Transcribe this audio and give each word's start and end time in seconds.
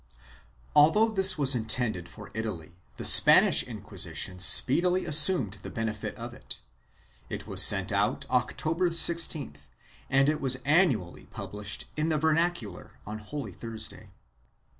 2 0.09 0.17
Although 0.77 1.09
this 1.09 1.37
was 1.37 1.53
intended 1.53 2.09
for 2.09 2.31
Italy, 2.33 2.71
the 2.97 3.05
Spanish 3.05 3.61
Inquisition 3.61 4.39
speedily 4.39 5.05
assumed 5.05 5.59
the 5.61 5.69
benefit 5.69 6.15
of 6.15 6.33
it; 6.33 6.59
it 7.29 7.45
was 7.45 7.61
sent 7.61 7.91
out 7.91 8.25
October 8.31 8.89
16th 8.89 9.67
and 10.09 10.27
it 10.27 10.41
was 10.41 10.55
annually 10.65 11.27
published 11.27 11.85
in 11.95 12.09
the 12.09 12.17
vernacular 12.17 12.93
on 13.05 13.19
Holy 13.19 13.51
Thurs 13.51 13.87
day. 13.87 14.09